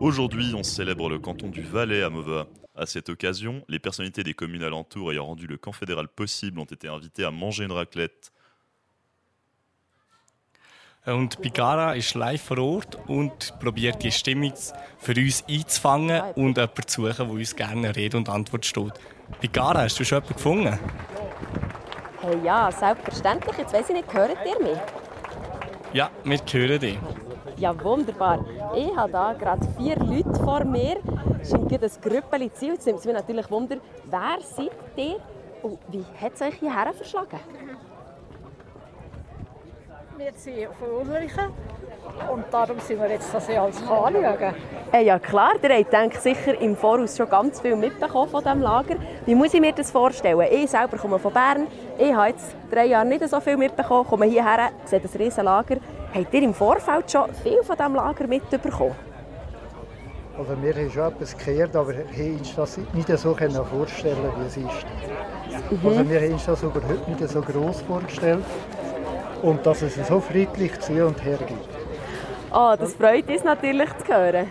[0.00, 2.46] Aujourd'hui, on célèbre le canton du Valais à Mova.
[2.76, 6.64] À cette occasion, les personnalités des communes alentours ayant rendu le camp fédéral possible ont
[6.64, 8.30] été invitées à manger une raclette.
[11.04, 14.52] Und Bigara ist live vor Ort und probiert die Stimmung
[14.98, 18.92] für uns einzufangen und jemanden zu suchen, der uns gerne Rede und Antwort steht.
[19.40, 20.78] Bigara, hast du schon jemanden gefunden?
[22.20, 23.58] Hey, ja, selbstverständlich.
[23.58, 24.78] Jetzt weiss ich nicht, hört ihr mich?
[25.92, 26.98] Ja, wir hören dich.
[27.58, 28.44] Ja, wunderbar.
[28.76, 30.98] Ich habe hier gerade vier Leute vor mir.
[31.42, 32.74] Es scheint ein Grüppeli zu sein.
[32.74, 35.16] Jetzt nimmt es mich natürlich Wunder, wer seid ihr
[35.62, 37.40] und wie hat es euch hierher verschlagen?
[40.16, 41.52] Wir sind von Ulrichen
[42.32, 44.16] und darum sind wir jetzt das alles anschauen.
[44.92, 48.62] Äh, ja klar, ihr habt denke, sicher im Voraus schon ganz viel mitbekommen von diesem
[48.62, 48.96] Lager.
[49.26, 50.46] Wie muss ich mir das vorstellen?
[50.50, 51.66] Ich selber komme von Bern.
[51.98, 55.76] Ich habe jetzt drei Jahre nicht so viel mitbekommen, komme hierher, sehe das riesen Lager.
[56.14, 58.94] Habt ihr im Vorfeld schon viel von diesem Lager mitbekommen?
[60.38, 64.56] Also wir haben schon etwas gehört, aber haben uns das nicht so vorstellen wie es
[64.56, 64.86] ist.
[65.70, 65.88] Mhm.
[65.88, 68.44] Also wir haben uns das überhaupt nicht so groß vorgestellt
[69.42, 71.56] und dass es so friedlich zu und her geht.
[72.52, 74.46] Oh, das freut uns natürlich zu hören.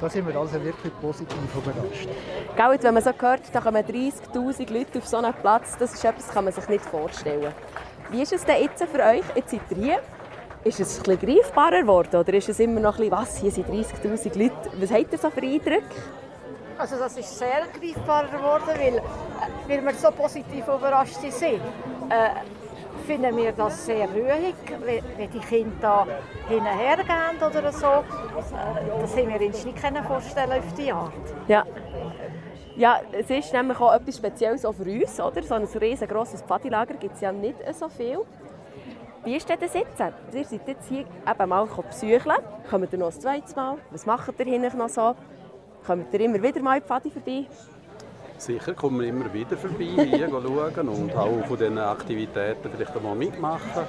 [0.00, 2.08] Da sind wir also wirklich positiv überrascht.
[2.56, 6.04] Gell, wenn man so hört, da kommen 30'000 Leute auf so einen Platz, das ist
[6.04, 7.52] etwas, das kann man sich nicht vorstellen.
[8.10, 9.22] Wie ist es denn jetzt für euch?
[9.34, 9.98] Jetzt seid ihr hier.
[10.68, 13.50] Ist es ein bisschen greifbarer geworden oder ist es immer noch ein bisschen, was, hier
[13.50, 14.70] sind 30'000 Leute.
[14.78, 15.82] Was habt ihr so für Eindrücke?
[16.76, 19.02] Also das ist sehr greifbarer geworden, weil, äh,
[19.66, 21.54] weil wir so positiv überrascht sind.
[22.10, 22.30] Äh,
[23.06, 26.06] finden wir das sehr ruhig, wenn die Kinder
[26.46, 28.04] hinterher gehen oder so.
[29.00, 31.12] Das haben wir uns nicht vorstellen auf die Art.
[31.48, 31.64] Ja.
[32.76, 35.18] Ja, es ist nämlich auch etwas Spezielles auch für uns.
[35.18, 35.42] Oder?
[35.42, 38.18] So ein riesengroßes Pfadilager gibt es ja nicht so viel.
[39.28, 40.00] Wie ist denn das jetzt?
[40.00, 42.32] Ihr seid jetzt hier eben mal besuchen.
[42.70, 43.76] Kommt ihr noch ein zweites Mal?
[43.90, 45.14] Was macht ihr hinten noch so?
[45.86, 47.44] Kommt ihr immer wieder mal in die Pfadi vorbei?
[48.38, 53.16] Sicher kommen wir immer wieder vorbei, hier schauen und auch von diesen Aktivitäten vielleicht einmal
[53.16, 53.84] mitmachen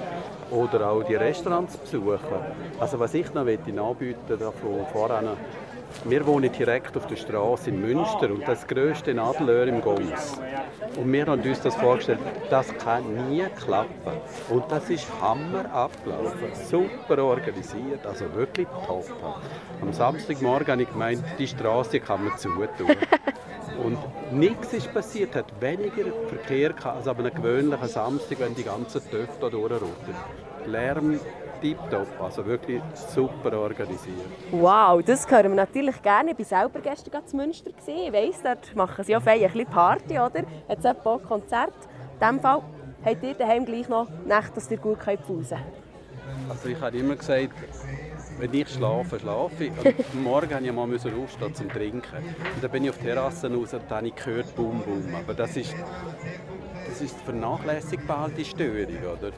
[0.50, 2.18] oder auch die Restaurants besuchen.
[2.78, 5.38] Also was ich noch anbieten möchte, von voran,
[6.04, 10.40] wir wohnen direkt auf der Straße in Münster und das grösste Nadelöhr im Goms.
[10.96, 12.18] Und wir haben uns das vorgestellt,
[12.48, 14.12] das kann nie klappen.
[14.48, 19.04] Und das ist Hammer abgelaufen, super organisiert, also wirklich top.
[19.80, 22.68] Am Samstagmorgen habe ich gemeint, die Straße kann man zutun.
[23.82, 23.98] Und
[24.32, 29.00] nichts ist passiert, hat weniger Verkehr gehabt als an einem gewöhnlichen Samstag, wenn die ganzen
[29.10, 30.14] Töpfe hier durchrotten.
[30.66, 31.18] Lärm
[31.60, 34.16] tiptop, also wirklich super organisiert.
[34.50, 36.32] Wow, das hören wir natürlich gerne.
[36.32, 37.70] Ich war selber gestern zu Münster.
[37.86, 40.42] Ich weiss, dort machen sie auch ein bisschen Party, oder?
[40.68, 41.74] Jetzt ein paar Konzert.
[42.14, 42.62] In diesem Fall
[43.04, 45.50] habt ihr daheim gleich noch Nächte, dass ihr gut pausen könnt?
[46.48, 47.52] Also ich habe immer gesagt,
[48.38, 49.72] wenn ich schlafe, schlafe ich.
[50.14, 52.16] Und morgen musste ich mal aufstehen zum Trinken.
[52.54, 55.14] Und dann bin ich auf die Terrasse raus und habe ich gehört, Bum Bum.
[55.14, 55.74] Aber das ist,
[56.88, 58.96] das ist vernachlässigbar, die Störung.
[59.18, 59.32] Oder?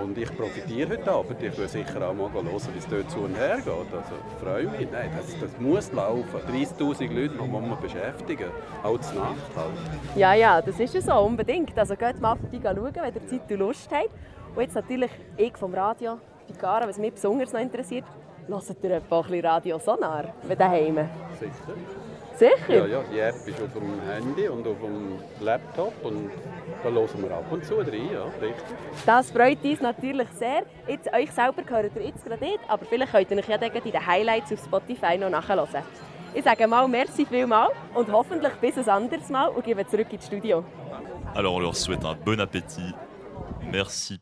[0.00, 1.42] Und ich profitiere heute Abend.
[1.42, 3.66] Ich will sicher auch mal hören, wie es dort zu und her geht.
[3.66, 4.88] Also freue mich.
[4.90, 6.40] Nein, das, das muss laufen.
[6.50, 8.50] 30'000 Leute muss man beschäftigen.
[8.82, 10.16] Auch zur Nacht halt.
[10.16, 11.78] Ja, ja, das ist ja so, unbedingt.
[11.78, 14.10] Also geht mal vorbei schauen, wenn ihr Zeit und Lust habt.
[14.54, 18.04] Und jetzt natürlich ich vom Radio, die Gara, was mich besonders noch interessiert,
[18.48, 21.08] Hört ihr etwa ein bisschen Radio Sonar daheim?
[21.38, 22.11] Sicher.
[22.42, 22.74] Sicher?
[22.74, 26.28] Ja, ja, die App ist auf dem Handy und auf dem Laptop und
[26.82, 28.64] da hören wir ab und zu rein, ja, richtig.
[29.06, 30.64] Das freut uns natürlich sehr.
[30.88, 33.92] Jetzt, euch selber gehört ihr jetzt gerade nicht, aber vielleicht könnt ihr euch ja in
[33.92, 35.84] den Highlights auf Spotify noch nachhören.
[36.34, 40.26] Ich sage mal merci vielmal und hoffentlich bis ein anderes Mal und gebe zurück ins
[40.26, 40.64] Studio.
[41.34, 42.92] Alors on leur souhaite un bon appétit.
[43.70, 44.18] Merci